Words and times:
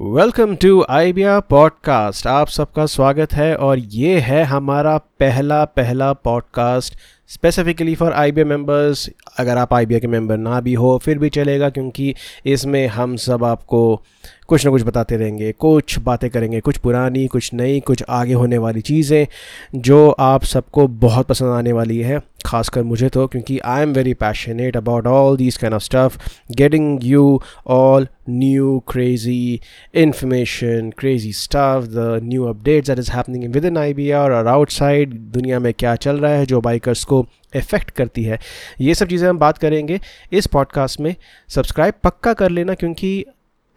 Welcome 0.00 0.54
to 0.54 0.84
आइबिया 0.88 1.38
podcast 1.40 2.26
आप 2.26 2.48
सबका 2.48 2.84
स्वागत 2.86 3.32
है 3.32 3.54
और 3.56 3.78
ये 3.78 4.18
है 4.20 4.42
हमारा 4.44 4.96
पहला 4.98 5.64
पहला 5.64 6.12
podcast 6.12 6.94
specifically 7.28 7.94
for 7.94 8.12
I 8.12 8.32
B 8.32 8.44
members 8.44 9.08
अगर 9.38 9.58
आप 9.58 9.74
आई 9.74 9.86
बी 9.86 10.00
के 10.00 10.06
मेंबर 10.06 10.36
ना 10.36 10.60
भी 10.60 10.74
हो, 10.74 10.96
फिर 10.98 11.18
भी 11.18 11.28
चलेगा 11.30 11.68
क्योंकि 11.70 12.14
इसमें 12.46 12.86
हम 12.88 13.16
सब 13.16 13.44
आपको 13.44 14.02
कुछ 14.48 14.64
ना 14.64 14.70
कुछ 14.70 14.82
बताते 14.82 15.16
रहेंगे, 15.16 15.50
कुछ 15.52 15.98
बातें 15.98 16.28
करेंगे, 16.30 16.60
कुछ 16.60 16.76
पुरानी, 16.78 17.26
कुछ 17.26 17.52
नई, 17.54 17.80
कुछ 17.80 18.02
आगे 18.08 18.32
होने 18.32 18.58
वाली 18.58 18.80
चीज़ें 18.80 19.26
जो 19.74 20.08
आप 20.10 20.44
सबको 20.44 20.86
बहुत 20.88 21.26
पसंद 21.26 21.48
आने 21.48 21.72
वाली 21.72 21.98
है, 21.98 22.20
खासकर 22.46 22.82
मुझे 22.82 23.08
तो 23.08 23.26
क्योंकि 23.26 23.58
I 23.58 23.82
am 23.82 23.92
very 23.92 24.14
passionate 24.14 24.76
about 24.76 25.06
all 25.06 25.36
this 25.36 25.56
kind 25.56 25.74
of 25.74 25.82
stuff 25.82 26.18
getting 26.52 27.04
you 27.04 27.40
all 27.66 28.06
new 28.30 28.78
crazy 28.88 29.60
information 29.94 30.90
crazy 30.98 31.32
stuff 31.32 31.86
the 31.86 32.20
new 32.24 32.44
updates 32.44 32.88
that 32.90 32.98
is 32.98 33.10
happening 33.12 33.52
with 33.54 33.64
in 33.64 33.76
I 33.78 33.94
B 33.94 34.10
R 34.10 34.32
और 34.32 34.46
आउटसाइड 34.46 35.14
दुनिया 35.32 35.58
में 35.60 35.72
क्या 35.74 35.94
चल 35.96 36.18
रहा 36.18 36.32
है, 36.32 36.46
जो 36.46 36.60
बाइकर्स 36.60 37.04
को 37.04 37.17
effect 37.56 37.90
करती 37.90 38.24
है। 38.24 38.38
ये 38.80 38.94
सब 38.94 39.08
चीज़ें 39.08 39.28
हम 39.28 39.38
बात 39.38 39.58
करेंगे 39.58 40.00
इस 40.32 40.46
पॉडकास्ट 40.46 41.00
में। 41.00 41.14
सब्सक्राइब 41.48 41.94
पक्का 42.04 42.32
कर 42.32 42.50
लेना 42.50 42.74
क्योंकि 42.74 43.24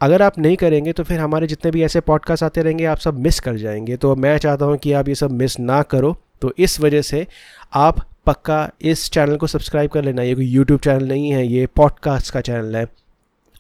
अगर 0.02 0.22
आप 0.22 0.40
नहीं 0.40 0.56
करेंगे 0.58 0.94
तो 0.94 1.04
फिर 1.04 1.20
हमारे 1.20 1.48
जितने 1.48 1.72
भी 1.72 1.84
ऐसे 1.84 2.00
पॉडकास्ट 2.00 2.44
आते 2.44 2.62
रहेंगे, 2.62 2.86
आप 2.86 2.98
सब 2.98 3.20
मिस 3.20 3.40
कर 3.40 3.58
जाएँगे। 3.58 3.98
तो 3.98 4.16
मैं 4.16 4.38
चाहता 4.38 4.66
हूँ 4.66 4.78
कि 4.78 4.94
आप 4.94 5.08
ये 5.08 5.16
सब 5.16 5.32
मिस 5.32 5.60
ना 5.60 5.82
करो। 5.84 6.16
तो 6.42 6.54
इस 6.58 6.80
वजह 6.80 7.02
से 7.02 7.26
आप 7.74 8.00
पक्का 8.26 8.70
इस 8.82 9.10
चैनल 9.12 9.38
को 9.38 9.48
सब्सक्राइब 9.48 9.90
कर 9.90 10.04
लेना। 10.04 10.22
ये 10.22 10.36
कोई 10.36 10.46
यूट्यूब 10.46 10.80
चैनल 10.80 11.08
नहीं 11.08 11.32
है, 11.32 11.46
ये 11.48 11.66
पॉडकास्ट 11.68 12.34
का 12.34 12.42
चैनल 12.42 12.76
है। 12.76 12.86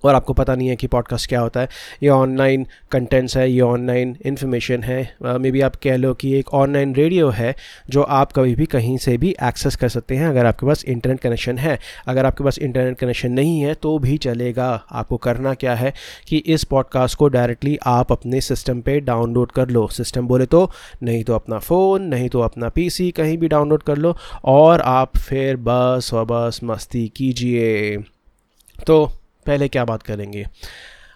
और 0.03 0.15
आपको 0.15 0.33
पता 0.33 0.55
नहीं 0.55 0.67
है 0.67 0.75
कि 0.75 0.87
पॉडकास्ट 0.87 1.29
क्या 1.29 1.39
होता 1.41 1.59
है। 1.59 1.69
ये 2.03 2.09
ऑनलाइन 2.09 2.65
कंटेंट्स 2.91 3.37
है, 3.37 3.49
ये 3.51 3.61
ऑनलाइन 3.61 4.15
इन्फॉर्मेशन 4.25 4.83
है। 4.83 5.01
मे 5.23 5.51
बी 5.51 5.61
आप 5.61 5.75
कह 5.75 5.95
लो 5.95 6.13
कि 6.13 6.34
एक 6.34 6.53
ऑनलाइन 6.53 6.95
रेडियो 6.95 7.29
है, 7.29 7.55
जो 7.89 8.01
आप 8.01 8.31
कभी 8.31 8.55
भी 8.55 8.65
कहीं 8.65 8.98
से 8.98 9.17
भी 9.17 9.35
एक्सेस 9.43 9.76
कर 9.76 9.89
सकते 9.89 10.15
हैं, 10.15 10.27
अगर 10.27 10.45
आपके 10.45 10.65
पास 10.65 10.84
इंटरनेट 10.85 11.20
कनेक्शन 11.20 11.57
है। 11.57 11.77
अगर 12.07 12.26
आपके 12.26 12.43
पास 12.43 12.59
इंटरनेट 12.59 12.98
कनेक्शन 12.98 13.31
नहीं 13.31 13.59
है 13.61 13.73
तो 13.73 13.98
भी 13.99 14.17
चलेगा। 14.17 14.70
आपको 14.91 15.17
करना 15.17 15.53
क्या 15.53 15.76
है 15.76 15.93
कि 16.27 16.37
इस 16.37 16.63
पॉडकास्ट 16.63 17.17
को 17.17 17.27
डायरेक्टली 17.27 17.77
आप 17.85 18.11
अपने 18.11 18.41
सिस्टम 18.41 18.81
पर 18.81 18.99
डाउनलोड 18.99 19.51
कर 19.51 19.70
लो। 19.70 19.87
सिस्टम 19.87 20.27
बोले 20.27 20.45
तो 20.45 20.70
नहीं 21.04 21.23
तो 21.23 21.35
अपना 21.35 21.59
फ़ोन 21.59 22.04
नहीं 22.04 22.29
तो 22.29 22.39
अपना 22.39 22.70
पीसी 22.70 23.09
कहीं 23.11 23.37
भी 23.37 23.48
डाउनलोड 23.48 23.83
कर 23.83 23.98
लो 23.98 24.15
और 24.45 24.81
आप 24.81 25.17
फिर 25.17 25.55
बस 25.57 26.09
और 26.13 26.26
बस 26.26 26.59
मस्ती 26.63 27.07
कीजिए। 27.15 27.98
तो 28.87 29.11
पहले 29.47 29.67
क्या 29.67 29.85
बात 29.85 30.03
करेंगे? 30.03 30.45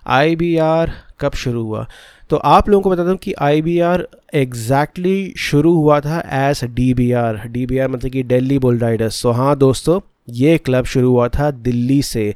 आई 0.08 0.36
बी 0.36 0.56
आर 0.58 0.92
कब 1.20 1.34
शुरू 1.36 1.64
हुआ? 1.64 1.86
तो 2.30 2.38
आप 2.38 2.70
लोगों 2.70 2.82
को 2.84 2.90
बता 2.90 3.04
दूँ 3.04 3.16
कि 3.18 3.34
आई 3.42 3.62
बी 3.62 3.80
आर 3.82 4.08
एग्जैक्टली 4.34 5.34
शुरू 5.40 5.74
हुआ 5.76 6.00
था 6.00 6.54
डी 6.66 6.94
बी 6.94 7.12
आर 7.14 7.88
मतलब 7.88 8.12
कि 8.12 8.24
दिल्ली 8.24 8.60
बुल 8.60 8.78
राइडर्स 8.80 9.22
तो 9.24 9.32
हाँ 9.32 9.56
दोस्तों, 9.58 10.00
ये 10.30 10.58
क्लब 10.58 10.86
शुरू 10.86 11.10
हुआ 11.10 11.28
था 11.30 11.50
दिल्ली 11.52 12.02
से। 12.04 12.34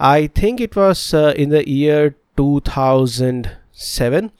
I 0.00 0.28
think 0.42 0.60
it 0.60 0.76
was 0.78 1.16
in 1.16 1.50
the 1.50 1.62
year 1.68 2.12
two 2.36 2.60
thousand 2.68 3.46
seven 3.74 4.30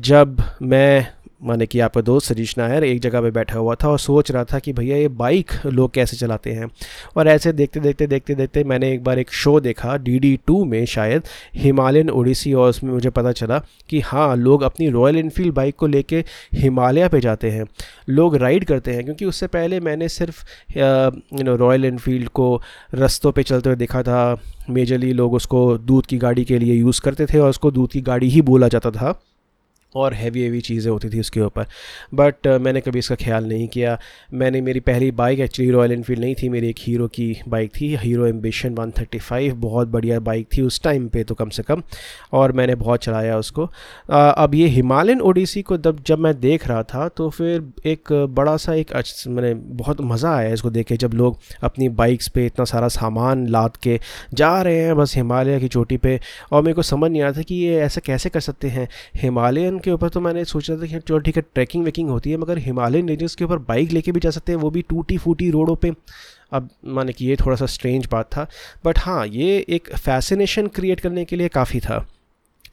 जब 0.00 0.42
मैं 0.62 1.06
माने 1.44 1.66
कि 1.66 1.80
आपका 1.80 2.00
दोस्त 2.00 2.32
सजीश 2.32 2.56
नायर 2.58 2.84
एक 2.84 3.00
जगह 3.00 3.20
पे 3.20 3.30
बैठा 3.30 3.58
हुआ 3.58 3.74
था 3.74 3.88
और 3.88 3.98
सोच 3.98 4.30
रहा 4.30 4.44
था 4.44 4.58
कि 4.58 4.72
भैया 4.72 4.96
ये 4.96 5.08
बाइक 5.14 5.52
लोग 5.66 5.92
कैसे 5.94 6.16
चलाते 6.16 6.52
हैं। 6.52 6.70
और 7.16 7.28
ऐसे 7.28 7.52
देखते 7.52 7.80
देखते 7.80 8.06
देखते 8.06 8.34
देखते 8.34 8.64
मैंने 8.64 8.92
एक 8.92 9.02
बार 9.04 9.18
एक 9.18 9.32
शो 9.32 9.58
देखा 9.60 9.96
डी 9.96 10.18
डी 10.18 10.38
टू 10.46 10.64
में 10.64 10.84
शायद, 10.86 11.22
हिमालयन 11.54 12.10
ओडिसी 12.10 12.52
और 12.52 12.68
उसमें 12.68 12.92
मुझे 12.92 13.10
पता 13.10 13.32
चला 13.32 13.58
कि 13.88 14.00
हाँ 14.00 14.34
लोग 14.36 14.62
अपनी 14.62 14.88
रॉयल 14.90 15.16
इनफील्ड 15.16 15.54
बाइक 15.54 15.76
को 15.76 15.86
लेके 15.86 16.24
हिमालय 16.54 17.08
पे 17.08 17.20
जाते 17.20 17.50
हैं। 17.50 17.64
लोग 18.08 18.36
राइड 18.36 18.64
करते 18.64 18.92
हैं 18.92 19.04
क्योंकि 19.04 19.24
उससे 19.24 19.46
पहले 19.46 19.80
मैंने 19.80 20.08
सिर्फ़ 20.08 20.44
यू 20.76 21.42
नो 21.44 21.56
रॉयल 21.56 21.84
इनफील्ड 21.84 22.28
को 22.28 22.60
रस्तों 22.94 23.32
पर 23.32 23.42
चलते 23.42 23.68
हुए 23.68 23.76
देखा 23.76 24.02
था। 24.02 24.40
मेजरली 24.70 25.12
लोग 25.12 25.34
उसको 25.34 25.66
दूध 25.78 26.06
की 26.06 26.18
गाड़ी 26.18 26.44
के 26.44 26.58
लिए 26.58 26.74
यूज़ 26.74 27.00
करते 27.00 27.26
थे 27.26 27.38
और 27.38 27.50
उसको 27.50 27.70
दूध 27.70 27.90
की 27.90 28.00
गाड़ी 28.00 28.28
ही 28.28 28.42
बोला 28.42 28.68
जाता 28.68 28.90
था। 28.90 29.20
और 29.94 30.14
हैवी 30.14 30.42
हैवी 30.42 30.60
चीज़ें 30.60 30.92
होती 30.92 31.08
थी 31.08 31.20
उसके 31.20 31.40
ऊपर। 31.40 31.66
बट 32.14 32.34
uh, 32.46 32.60
मैंने 32.60 32.80
कभी 32.80 32.98
इसका 32.98 33.14
ख्याल 33.14 33.44
नहीं 33.44 33.68
किया। 33.68 33.98
मैंने 34.34 34.60
मेरी 34.60 34.80
पहली 34.80 35.10
बाइक 35.10 35.40
एक्चुअली 35.40 35.70
रॉयल 35.70 35.92
इनफील्ड 35.92 36.20
नहीं 36.20 36.34
थी 36.34 36.48
मेरी 36.48 36.68
एक 36.68 36.76
हीरो 36.78 37.08
की 37.08 37.36
बाइक 37.48 37.70
थी 37.80 37.96
हीरो 37.96 38.26
एम्बिशन 38.26 38.74
135 38.74 39.52
बहुत 39.52 39.88
बढ़िया 39.88 40.20
बाइक 40.20 40.48
थी 40.56 40.62
उस 40.62 40.82
टाइम 40.82 41.08
पे 41.08 41.24
तो 41.24 41.34
कम 41.34 41.48
से 41.48 41.62
कम 41.62 41.82
और 42.32 42.52
मैंने 42.52 42.74
बहुत 42.74 43.04
चलाया 43.04 43.38
उसको। 43.38 43.64
Uh, 43.64 43.70
अब 44.12 44.54
ये 44.54 44.66
हिमालयन 44.66 45.20
ओडिसी 45.20 45.62
को 45.62 45.76
जब 45.76 46.02
जब 46.06 46.18
मैं 46.18 46.40
देख 46.40 46.68
रहा 46.68 46.82
था 46.82 47.08
तो 47.08 47.30
फिर 47.30 47.72
एक 47.86 48.12
बड़ा 48.30 48.56
सा 48.56 48.74
एक 48.74 48.92
मैंने 49.28 49.54
बहुत 49.54 50.00
मज़ा 50.00 50.36
आया 50.36 50.52
इसको 50.52 50.70
देख 50.70 50.86
के 50.86 50.96
जब 50.96 51.14
लोग 51.14 51.38
अपनी 51.62 51.88
बाइक्स 51.88 52.28
पे 52.28 52.46
इतना 52.46 52.64
सारा 52.64 52.88
सामान 52.88 53.46
लाद 53.46 53.76
के 53.76 54.00
जा 54.34 54.62
रहे 54.62 54.78
हैं 54.78 54.96
बस 54.96 55.16
हिमालय 55.16 55.60
की 55.60 55.68
चोटी 55.68 55.96
पे 55.96 56.20
और 56.52 56.62
मेरे 56.62 56.74
को 56.74 56.82
समझ 56.82 57.10
नहीं 57.10 57.22
था 57.22 57.42
कि 57.42 57.54
ये 57.54 57.80
ऐसा 57.80 58.00
कैसे 58.04 58.28
कर 58.28 58.40
सकते 58.40 58.68
हैं। 58.68 58.88
हिमालयन 59.16 59.78
के 59.84 59.90
ऊपर 59.90 60.08
तो 60.08 60.20
मैंने 60.20 60.44
सोचा 60.46 60.76
था 60.76 60.86
कि 60.86 60.98
चलो 60.98 61.18
ठीक 61.18 61.36
है 61.36 61.42
ट्रैकिंग 61.44 61.84
वेकिंग 61.84 62.10
होती 62.10 62.30
है, 62.30 62.36
मगर 62.36 62.58
हिमालयन 62.58 63.08
रेंजेस 63.08 63.34
के 63.34 63.44
ऊपर 63.44 63.58
बाइक 63.68 63.92
लेके 63.92 64.12
भी 64.12 64.20
जा 64.20 64.30
सकते 64.30 64.52
हैं, 64.52 64.58
वो 64.58 64.70
भी 64.70 64.82
टूटी 64.82 65.18
फूटी 65.18 65.50
रोडों 65.50 65.76
पे। 65.76 65.92
अब 66.52 66.68
माने 66.86 67.12
कि 67.12 67.26
ये 67.26 67.36
थोड़ा 67.36 67.56
सा 67.56 67.66
स्ट्रेंज 67.68 68.06
बात 68.12 68.26
था। 68.26 68.46
बट 68.84 68.98
हाँ 68.98 69.26
ये 69.26 69.64
एक 69.68 69.94
फैसिनेशन 69.96 70.66
क्रिएट 70.68 71.00
करने 71.00 71.24
के 71.24 71.36
लिए 71.36 71.48
काफ़ी 71.50 71.80
था। 71.80 72.06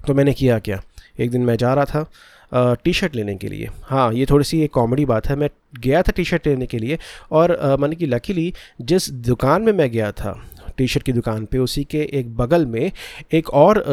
तो 0.07 0.13
मैंने 0.13 0.33
किया 0.33 0.59
क्या? 0.59 0.81
एक 1.19 1.31
दिन 1.31 1.41
मैं 1.41 1.55
जा 1.57 1.73
रहा 1.73 1.85
था 1.85 2.75
टी 2.83 2.93
शर्ट 2.93 3.15
लेने 3.15 3.35
के 3.35 3.47
लिए। 3.47 3.69
हाँ 3.83 4.11
ये 4.13 4.25
थोड़ी 4.25 4.45
सी 4.45 4.61
एक 4.61 4.71
कॉमेडी 4.73 5.05
बात 5.05 5.27
है। 5.27 5.35
मैं 5.35 5.49
गया 5.79 6.01
था 6.01 6.11
टी 6.15 6.23
शर्ट 6.23 6.47
लेने 6.47 6.65
के 6.65 6.77
लिए 6.77 6.97
और 7.31 7.57
मैंने 7.79 7.95
कि 7.95 8.05
लकीली 8.05 8.53
जिस 8.81 9.09
दुकान 9.27 9.61
में 9.61 9.71
मैं 9.73 9.89
गया 9.91 10.11
था 10.11 10.31
टी 10.77 10.87
शर्ट 10.87 11.03
की 11.03 11.11
दुकान 11.13 11.45
पे, 11.45 11.57
उसी 11.57 11.83
के 11.83 12.01
एक 12.13 12.35
बगल 12.37 12.65
में 12.65 12.91
एक 13.33 13.49
और 13.49 13.83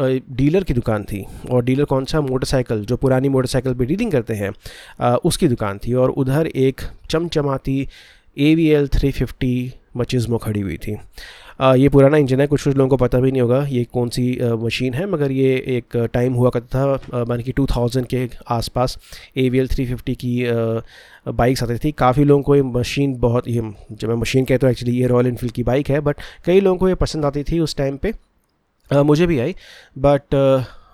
डीलर 0.00 0.64
की 0.64 0.74
दुकान 0.74 1.04
थी। 1.04 1.24
और 1.50 1.64
डीलर 1.64 1.84
कौन 1.84 2.04
सा? 2.04 2.20
मोटरसाइकिल, 2.20 2.84
जो 2.84 2.96
पुरानी 2.96 3.28
मोटरसाइकिल 3.28 3.74
पे 3.74 3.84
डीलिंग 3.84 4.12
करते 4.12 4.34
हैं 4.34 4.50
उसकी 5.24 5.48
दुकान 5.48 5.78
थी। 5.78 5.92
और 5.94 6.10
उधर 6.12 6.46
एक 6.46 6.80
चमचमाती 7.10 7.86
A 8.38 8.54
V 8.54 8.68
L 8.68 8.88
three 8.88 9.10
fifty 9.12 9.72
machismo 9.96 10.38
खड़ी 10.38 10.60
हुई 10.60 10.76
थी। 10.76 10.96
ये 11.60 11.88
पुराना 11.88 12.16
इंजन 12.16 12.40
है 12.40 12.46
कुछ 12.46 12.62
कुछ 12.64 12.76
लोगों 12.76 12.88
को 12.88 12.96
पता 12.96 13.18
भी 13.20 13.30
नहीं 13.32 13.42
होगा 13.42 13.62
ये 13.66 13.84
कौन 13.92 14.08
सी 14.08 14.24
मशीन 14.62 14.94
है, 14.94 15.06
मगर 15.10 15.32
ये 15.32 15.54
एक 15.76 15.96
टाइम 16.14 16.34
हुआ 16.34 16.50
करता 16.50 16.96
था 16.96 17.24
मान 17.28 17.42
कि 17.42 17.52
2000 17.52 18.06
के 18.06 18.28
आसपास 18.50 18.98
A 19.36 19.48
V 19.48 19.58
L 19.58 19.68
three 19.68 19.86
fifty 19.86 20.14
की 20.14 20.42
बाइक्स 21.32 21.62
आती 21.62 21.76
थी। 21.78 21.92
काफ़ी 21.94 22.24
लोगों 22.24 22.42
को 22.42 22.56
ये 22.56 22.62
मशीन 22.62 23.14
बहुत, 23.20 23.48
ये 23.48 23.72
जब 23.92 24.08
मैं 24.08 24.16
मशीन 24.16 24.44
कहता 24.44 24.66
हूँ 24.66 24.72
एक्चुअली 24.72 24.98
ये 24.98 25.06
रॉयल 25.06 25.26
इनफील्ड 25.26 25.54
की 25.54 25.62
बाइक 25.62 25.90
है 25.90 26.00
बट 26.00 26.20
कई 26.46 26.60
लोगों 26.60 26.78
को 26.78 26.88
ये 26.88 26.94
पसंद 26.96 27.24
आती 27.24 27.42
थी 27.42 27.60
उस 27.60 27.76
टाइम 27.76 27.98
पर 28.04 29.02
मुझे 29.02 29.26
भी 29.26 29.38
आई 29.38 29.54
बट 29.98 30.34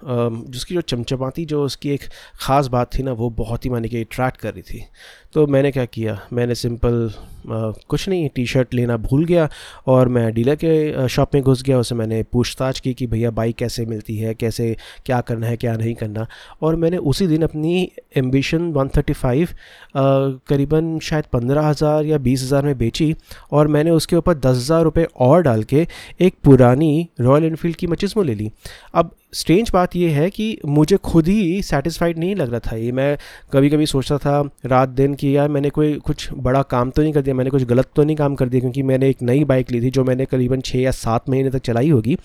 जिसकी 0.05 0.75
जो 0.75 0.81
चमचमाती, 0.83 1.45
जो 1.45 1.65
उसकी 1.65 1.91
एक 1.91 2.03
ख़ास 2.41 2.67
बात 2.69 2.95
थी 2.95 3.03
ना, 3.03 3.13
वो 3.13 3.31
बहुत 3.33 3.65
ही 3.65 3.71
माने 3.71 3.89
कि 3.89 4.01
अट्रैक्ट 4.01 4.37
कर 4.37 4.53
रही 4.55 4.63
थी। 4.63 4.85
तो 5.33 5.47
मैंने 5.47 5.71
क्या 5.73 5.85
किया, 5.87 6.19
मैंने 6.33 6.55
सिंपल 6.55 7.11
कुछ 7.47 8.09
नहीं 8.09 8.29
टी 8.35 8.45
शर्ट 8.47 8.75
लेना 8.75 8.97
भूल 8.97 9.25
गया 9.25 9.49
और 9.87 10.09
मैं 10.09 10.33
डीलर 10.35 10.57
के 10.57 11.09
शॉप 11.09 11.35
में 11.35 11.43
घुस 11.43 11.63
गया, 11.63 11.79
उसे 11.79 11.95
मैंने 11.95 12.23
पूछताछ 12.33 12.81
की 12.81 12.93
कि 12.95 13.07
भैया 13.07 13.31
बाइक 13.31 13.57
कैसे 13.57 13.87
मिलती 13.87 14.17
है, 14.17 14.35
कैसे, 14.35 14.77
क्या 15.07 15.21
करना 15.21 15.47
है, 15.47 15.57
क्या 15.57 15.77
नहीं 15.77 15.95
करना। 15.95 16.27
और 16.63 16.77
मैंने 16.77 16.97
उसी 16.97 17.27
दिन 17.27 17.43
अपनी 17.43 17.91
एम्बिशन 18.17 18.73
135 18.75 19.55
करीबन 19.97 20.99
शायद 21.03 21.25
पंद्रह 21.33 21.67
हज़ार 21.67 22.05
या 22.05 22.19
बीस 22.19 22.43
हज़ार 22.43 22.65
में 22.65 22.77
बेची 22.79 23.15
और 23.53 23.69
मैंने 23.69 23.91
उसके 23.93 24.17
ऊपर 24.17 24.35
दस 24.37 24.57
हज़ार 24.57 24.83
रुपये 24.85 25.07
और 25.21 25.43
डाल 25.43 25.63
के 25.65 25.87
एक 26.21 26.35
पुरानी 26.45 27.09
रॉयल 27.21 27.45
इनफील्ड 27.45 27.77
की 27.77 27.87
मचिस्मो 27.87 28.23
ले 28.23 28.35
ली। 28.35 28.51
अब 28.95 29.15
स्ट्रेंज 29.33 29.71
बात 29.71 29.95
यह 29.97 30.17
है 30.17 30.29
कि 30.31 30.59
मुझे 30.67 30.97
खुद 30.97 31.29
ही 31.29 31.63
सेटिस्फाइड 31.63 32.19
नहीं 32.19 32.35
लग 32.37 32.51
रहा 32.51 32.61
था 32.61 32.77
ये। 32.77 32.91
मैं 32.93 33.17
कभी 33.53 33.71
कभी 33.71 33.87
सोचता 33.87 34.19
था 34.19 34.41
रात, 34.67 34.89
दिन 34.89 35.15
कि 35.15 35.37
यार 35.37 35.49
मैंने 35.49 35.71
कोई 35.71 35.93
कुछ 35.97 36.29
बड़ा 36.33 36.63
काम 36.63 36.91
तो 36.91 37.03
नहीं 37.03 37.13
कर 37.13 37.23
दिया, 37.23 37.35
मैंने 37.35 37.51
कुछ 37.51 37.65
गलत 37.65 37.89
तो 37.97 38.05
नहीं 38.05 38.17
काम 38.17 38.35
कर 38.35 38.49
दिया 38.49 38.61
क्योंकि 38.61 38.83
मैंने 38.83 39.09
एक 39.11 39.23
नई 39.23 39.45
बाइक 39.45 39.71
ली 39.71 39.81
थी 39.83 39.91
जो 39.91 40.05
मैंने 40.05 40.25
करीबन 40.25 40.61
छः 40.61 40.79
या 40.79 40.91
सात 40.91 41.29
महीने 41.29 41.51
तक 41.51 41.63
चलाई 41.63 41.91
होगी 41.91 42.17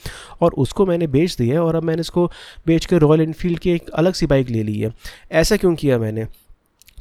और 0.41 0.53
उसको 0.57 0.85
मैंने 0.85 1.07
बेच 1.07 1.35
दी 1.35 1.47
है 1.49 1.59
और 1.59 1.75
अब 1.75 1.83
मैंने 1.83 2.01
इसको 2.01 2.25
बेच 2.67 2.85
कर 2.85 2.99
रॉयल 2.99 3.21
इनफील्ड 3.21 3.59
की 3.59 3.71
एक 3.71 3.89
अलग 3.89 4.13
सी 4.13 4.25
बाइक 4.25 4.49
ले 4.49 4.63
ली 4.63 4.79
है। 4.79 4.93
ऐसा 5.31 5.57
क्यों 5.57 5.73
किया 5.75 5.97
मैंने? 5.97 6.25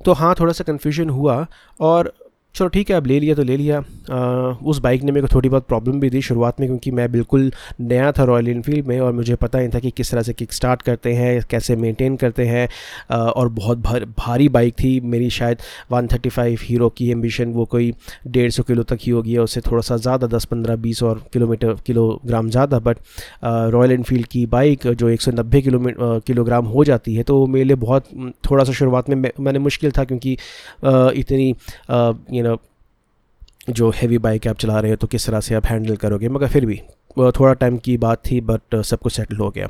तो 0.05 0.12
हाँ 0.12 0.35
थोड़ा 0.41 0.52
सा 0.52 0.64
कन्फ्यूज़न 0.64 1.11
हुआ 1.11 1.47
और 1.81 2.12
चलो 2.56 2.69
ठीक 2.69 2.91
है 2.91 2.97
अब 2.97 3.06
ले 3.06 3.19
लिया 3.20 3.35
तो 3.35 3.43
ले 3.43 3.56
लिया। 3.56 3.79
आ, 4.11 4.17
उस 4.64 4.79
बाइक 4.79 5.03
ने 5.03 5.12
मेरे 5.12 5.26
को 5.26 5.35
थोड़ी 5.35 5.49
बहुत 5.49 5.67
प्रॉब्लम 5.69 5.99
भी 6.00 6.11
दी 6.11 6.20
शुरुआत 6.23 6.61
में 6.61 6.69
क्योंकि 6.69 6.91
मैं 6.91 7.11
बिल्कुल 7.12 7.50
नया 7.81 8.12
था 8.12 8.25
रॉयल 8.25 8.49
इनफील्ड 8.49 8.87
में 8.87 8.99
और 9.00 9.12
मुझे 9.12 9.35
पता 9.35 9.58
नहीं 9.58 9.69
था 9.69 9.79
कि 9.79 9.91
किस 9.91 10.11
तरह 10.11 10.23
से 10.23 10.32
किक 10.32 10.53
स्टार्ट 10.53 10.82
करते 10.82 11.12
हैं 11.14 11.41
कैसे 11.50 11.76
मेंटेन 11.76 12.17
करते 12.17 12.47
हैं। 12.47 12.69
और 13.11 13.49
बहुत 13.49 13.79
भर, 13.79 14.05
भारी 14.19 14.49
बाइक 14.49 14.75
थी 14.75 15.00
मेरी 15.00 15.29
शायद 15.31 15.58
135 15.93 16.62
हीरो 16.62 16.88
की 16.88 17.11
एम्बिशन 17.11 17.53
वो 17.53 17.64
कोई 17.64 17.93
डेढ़ 18.26 18.50
सौ 18.50 18.62
किलो 18.62 18.82
तक 18.82 18.99
ही 19.02 19.12
होगी 19.12 19.37
उससे 19.38 19.61
थोड़ा 19.61 19.82
सा 19.82 19.97
ज़्यादा 19.97 20.26
दस 20.26 20.44
पंद्रह 20.44 20.76
बीस 20.76 21.02
और 21.02 21.23
किलोमीटर 21.32 21.75
किलोग्राम 21.87 22.50
ज़्यादा 22.50 22.79
बट 22.79 22.99
रॉयल 23.44 23.93
इनफील्ड 23.93 24.26
की 24.26 24.47
बाइक 24.47 24.87
जो 24.87 25.09
एक 25.09 25.23
सौ 25.23 25.32
नब्बे 25.32 25.62
किलोग्राम 25.67 26.64
हो 26.67 26.85
जाती 26.85 27.14
है 27.14 27.23
तो 27.23 27.44
मेरे 27.47 27.64
लिए 27.64 27.76
बहुत 27.76 28.09
थोड़ा 28.50 28.64
सा 28.64 28.73
शुरुआत 28.73 29.09
में 29.09 29.31
मैंने 29.41 29.59
मुश्किल 29.59 29.93
था 29.99 30.05
क्योंकि 30.05 30.37
इतनी 31.20 31.52
नो 32.46 32.58
जो 33.70 33.90
हैवी 33.90 34.19
बाइक 34.19 34.46
आप 34.48 34.56
चला 34.56 34.81
रहे 34.81 34.90
हो 34.90 34.96
तो 34.96 35.06
किस 35.06 35.26
तरह 35.26 35.40
से 35.40 35.54
आप 35.54 35.66
हैंडल 35.66 35.96
करोगे? 35.96 36.28
मगर 36.28 36.48
फिर 36.48 36.66
भी 36.66 36.82
थोड़ा 37.19 37.52
टाइम 37.52 37.78
की 37.78 37.96
बात 37.96 38.22
थी 38.31 38.40
बट 38.40 38.82
सब 38.82 38.98
कुछ 38.98 39.12
सेटल 39.12 39.37
हो 39.37 39.50
गया। 39.50 39.69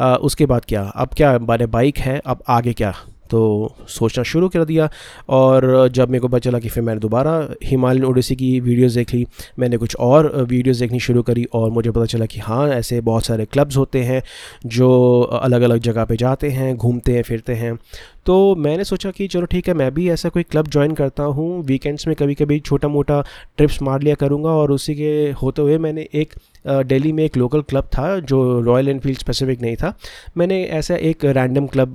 आ, 0.00 0.14
उसके 0.16 0.46
बाद 0.46 0.64
क्या? 0.64 0.82
अब 0.82 1.08
क्या 1.08 1.36
बारे 1.38 1.66
बाइक 1.66 1.98
है 1.98 2.18
अब 2.26 2.42
आगे 2.48 2.72
क्या? 2.72 2.94
तो 3.30 3.40
सोचना 3.88 4.24
शुरू 4.24 4.48
कर 4.48 4.64
दिया 4.64 4.88
और 5.30 5.88
जब 5.88 6.10
मेरे 6.10 6.20
को 6.20 6.28
पता 6.28 6.38
चला 6.40 6.58
कि 6.58 6.68
फिर 6.68 6.82
मैंने 6.82 7.00
दोबारा 7.00 7.32
हिमालयन 7.64 8.04
ओडिसी 8.04 8.36
की 8.36 8.48
वीडियोस 8.60 8.92
देख 8.92 9.14
ली, 9.14 9.26
मैंने 9.58 9.76
कुछ 9.76 9.96
और 9.96 10.30
वीडियोस 10.42 10.76
देखनी 10.76 11.00
शुरू 11.00 11.22
करी 11.22 11.44
और 11.52 11.70
मुझे 11.70 11.90
पता 11.90 12.04
चला 12.06 12.26
कि 12.26 12.40
हाँ 12.40 12.68
ऐसे 12.70 13.00
बहुत 13.02 13.24
सारे 13.24 13.44
क्लब्स 13.44 13.76
होते 13.76 14.02
हैं 14.04 14.22
जो 14.66 15.20
अलग 15.42 15.62
अलग 15.62 15.78
जगह 15.80 16.04
पे 16.04 16.16
जाते 16.16 16.50
हैं, 16.50 16.76
घूमते 16.76 17.12
हैं, 17.12 17.22
फिरते 17.22 17.54
हैं। 17.54 17.78
तो 18.26 18.54
मैंने 18.56 18.84
सोचा 18.84 19.10
कि 19.10 19.26
चलो 19.28 19.46
ठीक 19.46 19.68
है, 19.68 19.74
मैं 19.74 19.92
भी 19.94 20.08
ऐसा 20.10 20.28
कोई 20.28 20.42
क्लब 20.42 20.66
ज्वाइन 20.68 20.94
करता 20.94 21.22
हूँ, 21.24 21.62
वीकेंड्स 21.64 22.06
में 22.06 22.14
कभी 22.16 22.34
कभी 22.34 22.58
छोटा 22.60 22.88
मोटा 22.88 23.20
ट्रिप्स 23.56 23.80
मार 23.82 24.02
लिया 24.02 24.14
करूँगा 24.14 24.50
और 24.50 24.70
उसी 24.72 24.94
के 24.94 25.10
होते 25.42 25.62
हुए 25.62 25.78
मैंने 25.78 26.08
एक 26.14 26.34
दिल्ली 26.64 27.12
में 27.12 27.24
एक 27.24 27.36
लोकल 27.36 27.62
क्लब 27.62 27.84
था, 27.88 28.18
जो 28.20 28.60
रॉयल 28.62 28.88
एनफील्ड 28.88 29.18
स्पेसिफिक 29.18 29.60
नहीं 29.62 29.76
था। 29.76 29.94
मैंने 30.38 30.62
ऐसा 30.64 30.94
एक 30.96 31.24
रैंडम 31.26 31.66
क्लब 31.68 31.94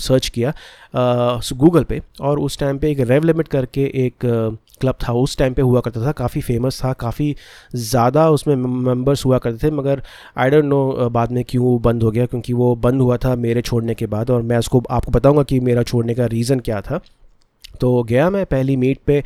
सर्च 0.00 0.28
किया 0.28 0.54
गूगल 1.54 1.84
पे 1.84 2.00
और 2.20 2.38
उस 2.40 2.58
टाइम 2.58 2.78
पे 2.78 2.90
एक 2.90 3.00
रेव 3.00 3.24
लिमिट 3.24 3.48
करके 3.48 3.84
एक 4.06 4.14
क्लब 4.80 4.94
था। 5.02 5.12
उस 5.14 5.36
टाइम 5.38 5.54
पे 5.54 5.62
हुआ 5.62 5.80
करता 5.80 6.04
था, 6.04 6.12
काफ़ी 6.12 6.40
फ़ेमस 6.40 6.80
था, 6.84 6.92
काफ़ी 6.92 7.34
ज़्यादा 7.74 8.28
उसमें 8.30 8.54
मेंबर्स 8.56 9.24
हुआ 9.24 9.38
करते 9.38 9.66
थे, 9.66 9.70
मगर 9.72 10.02
आई 10.36 10.50
डोंट 10.50 10.64
नो 10.64 11.08
बाद 11.10 11.32
में 11.32 11.42
क्यों 11.48 11.80
बंद 11.82 12.02
हो 12.02 12.10
गया, 12.10 12.26
क्योंकि 12.26 12.52
वो 12.52 12.74
बंद 12.76 13.00
हुआ 13.00 13.16
था 13.16 13.34
मेरे 13.36 13.62
छोड़ने 13.62 13.94
के 13.94 14.06
बाद 14.06 14.30
और 14.30 14.42
मैं 14.42 14.58
उसको, 14.58 14.82
आपको 14.90 15.12
बताऊँगा 15.12 15.42
कि 15.42 15.60
मेरा 15.62 15.82
छोड़ने 15.82 16.14
का 16.14 16.26
रीज़न 16.26 16.60
क्या 16.60 16.80
था। 16.80 17.00
तो 17.80 18.02
गया 18.02 18.28
मैं 18.30 18.44
पहली 18.46 18.76
मीट 18.76 18.98
पे 19.06 19.22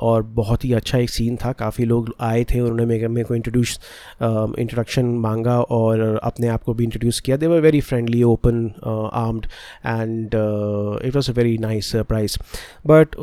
और 0.00 0.22
बहुत 0.34 0.64
ही 0.64 0.72
अच्छा 0.72 0.98
एक 0.98 1.10
सीन 1.10 1.36
था। 1.36 1.52
काफ़ी 1.52 1.84
लोग 1.84 2.14
आए 2.20 2.44
थे 2.44 2.60
उन्होंने 2.60 2.84
मेरे 2.86 3.08
मेरे 3.08 3.24
को 3.24 3.34
इंट्रोड्यूस 3.34 3.78
इंट्रोडक्शन 4.22 5.06
मांगा 5.20 5.60
और 5.60 6.00
अपने 6.22 6.48
आप 6.48 6.62
को 6.62 6.74
भी 6.74 6.84
इंट्रोड्यूस 6.84 7.20
किया। 7.20 7.36
They 7.36 7.46
were 7.46 7.60
very 7.60 7.80
friendly 7.80 8.22
open 8.22 8.64
armed 9.14 9.46
and 9.86 10.34
it 11.06 11.16
was 11.16 11.30
a 11.30 11.32
very 11.32 11.56
nice 11.58 11.90
surprise 11.92 12.38
but 12.86 13.16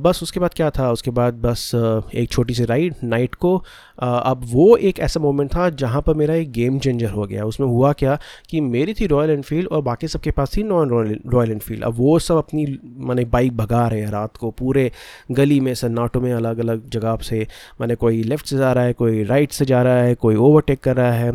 बस 0.00 0.20
उसके 0.22 0.40
बाद 0.40 0.54
क्या 0.54 0.70
था? 0.70 0.90
उसके 0.92 1.10
बाद 1.10 1.34
बस 1.42 1.70
uh, 1.74 2.14
एक 2.14 2.30
छोटी 2.30 2.54
सी 2.54 2.64
राइड 2.64 2.94
नाइट 3.04 3.34
को 3.34 3.56
uh, 3.56 4.02
अब 4.02 4.42
वो 4.46 4.76
एक 4.76 4.98
ऐसा 4.98 5.20
मोमेंट 5.20 5.50
था 5.54 5.68
जहाँ 5.72 6.02
पर 6.02 6.14
मेरा 6.14 6.34
एक 6.34 6.50
गेम 6.52 6.78
चेंजर 6.78 7.10
हो 7.10 7.26
गया। 7.26 7.44
उसमें 7.44 7.66
हुआ 7.68 7.92
क्या 7.92 8.18
कि 8.50 8.60
मेरी 8.60 8.94
थी 8.94 9.06
रॉयल 9.06 9.30
एनफील्ड 9.30 9.68
और 9.68 9.82
बाकी 9.82 10.08
सबके 10.08 10.30
पास 10.30 10.56
थी 10.56 10.62
नॉन 10.62 10.88
रॉयल 11.26 11.50
एनफील्ड 11.50 11.84
अब 11.84 11.94
वो 11.96 12.18
सब 12.18 12.36
अपनी 12.36 12.66
मैंने 12.84 13.24
बाइक 13.24 13.56
भगा 13.64 13.86
रहे 13.88 14.00
हैं 14.00 14.10
रात 14.10 14.36
को। 14.36 14.50
पूरे 14.52 14.90
गली 15.32 15.60
में, 15.60 15.74
सन्नाटों 15.74 16.20
में 16.20 16.32
अलग 16.32 16.58
अलग 16.60 16.88
जगह 16.90 17.16
से, 17.22 17.46
मैंने 17.80 17.94
कोई 17.96 18.22
लेफ़्ट 18.24 18.46
से 18.46 18.56
जा 18.56 18.72
रहा 18.72 18.84
है, 18.84 18.92
कोई 18.94 19.22
राइट 19.24 19.52
से 19.52 19.64
जा 19.64 19.82
रहा 19.82 20.02
है, 20.02 20.14
कोई 20.16 20.36
ओवरटेक 20.36 20.80
कर 20.82 20.96
रहा 20.96 21.12
है 21.12 21.32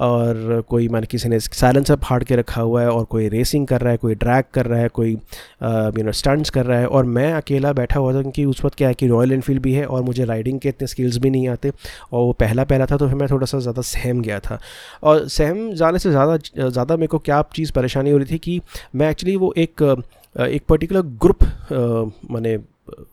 और 0.00 0.62
कोई 0.68 0.88
मैंने 0.88 1.06
किसी 1.06 1.28
ने 1.28 1.38
साइलेंसर 1.40 1.96
फाड़ 2.02 2.22
के 2.24 2.36
रखा 2.36 2.60
हुआ 2.60 2.82
है 2.82 2.90
और 2.90 3.04
कोई 3.06 3.28
रेसिंग 3.28 3.66
कर 3.66 3.80
रहा 3.80 3.90
है, 3.92 3.96
कोई 3.98 4.14
ड्रैग 4.14 4.44
कर 4.54 4.66
रहा 4.66 4.80
है, 4.80 4.88
कोई 4.90 5.10
यू 5.12 6.04
नो 6.04 6.12
स्टंट्स 6.14 6.50
कर 6.50 6.66
रहा 6.66 6.78
है 6.78 6.86
और 6.88 7.04
मैं 7.06 7.32
अकेला 7.32 7.72
बैठा 7.72 8.00
हुआ 8.00 8.12
था 8.14 8.20
क्योंकि 8.22 8.44
उस 8.44 8.64
वक्त 8.64 8.76
क्या 8.76 8.88
है 8.88 8.94
कि 8.94 9.06
रॉयल 9.08 9.32
इनफील्ड 9.32 9.62
भी 9.62 9.72
है 9.72 9.84
और 9.86 10.02
मुझे 10.02 10.24
राइडिंग 10.24 10.60
के 10.60 10.68
इतने 10.68 10.86
स्किल्स 10.86 11.18
भी 11.18 11.30
नहीं 11.30 11.48
आते 11.48 11.70
और 11.70 12.20
वो 12.20 12.32
पहला 12.40 12.64
पहला 12.64 12.86
था 12.86 12.96
तो 12.96 13.08
फिर 13.08 13.16
मैं 13.16 13.28
थोड़ा 13.30 13.46
सा 13.46 13.58
ज़्यादा 13.58 13.82
सहम 13.82 14.20
गया 14.22 14.38
था। 14.40 14.58
और 15.02 15.26
सहम 15.28 15.72
जाने 15.74 15.98
से 15.98 16.10
ज़्यादा 16.10 16.36
ज़्यादा 16.68 16.96
मेरे 16.96 17.06
को 17.08 17.18
क्या 17.20 17.42
चीज़ 17.54 17.72
परेशानी 17.72 18.10
हो 18.10 18.18
रही 18.18 18.32
थी 18.32 18.38
कि 18.38 18.60
मैं 18.94 19.10
एक्चुअली 19.10 19.36
वो 19.36 19.52
एक 19.58 19.82
एक 20.36 20.62
पर्टिकुलर 20.68 21.02
ग्रुप 21.22 21.42
मैंने 22.30 22.58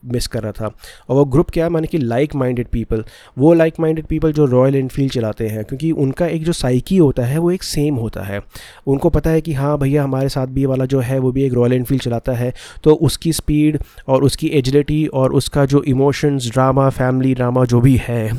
मिस 0.04 0.26
कर 0.26 0.42
रहा 0.42 0.52
था। 0.52 0.66
और 0.66 1.16
वो 1.16 1.24
ग्रुप 1.24 1.50
क्या 1.50 1.64
है? 1.64 1.70
माने 1.70 1.86
कि 1.86 1.98
लाइक 1.98 2.34
माइंडेड 2.34 2.68
पीपल 2.68 3.04
वो 3.38 3.52
लाइक 3.54 3.74
माइंडेड 3.80 4.06
पीपल 4.06 4.32
जो 4.32 4.44
रॉयल 4.44 4.74
इनफील्ड 4.76 5.12
चलाते 5.12 5.48
हैं, 5.48 5.64
क्योंकि 5.64 5.90
उनका 5.94 6.26
एक 6.26 6.44
जो 6.44 6.52
साइकी 6.52 6.96
होता 6.96 7.24
है, 7.24 7.38
वो 7.38 7.50
एक 7.50 7.62
सेम 7.62 7.94
होता 7.96 8.22
है। 8.22 8.40
उनको 8.86 9.10
पता 9.10 9.30
है 9.30 9.40
कि 9.40 9.52
हाँ 9.52 9.76
भैया, 9.78 10.04
हमारे 10.04 10.28
साथ 10.28 10.46
भी 10.46 10.64
वाला 10.66 10.84
जो 10.84 11.00
है, 11.00 11.18
वो 11.18 11.32
भी 11.32 11.44
एक 11.44 11.52
रॉयल 11.52 11.72
इनफील्ड 11.72 12.02
चलाता 12.02 12.32
है। 12.32 12.52
तो 12.84 12.94
उसकी 12.94 13.32
स्पीड 13.32 13.78
और 14.08 14.24
उसकी 14.24 14.48
एजिलिटी 14.48 15.06
और 15.06 15.32
उसका 15.32 15.64
जो 15.66 15.82
इमोशंस 15.82 16.50
ड्रामा 16.52 16.88
फैमिली 16.90 17.34
ड्रामा 17.34 17.64
जो 17.64 17.80
भी 17.80 17.96
है 18.02 18.32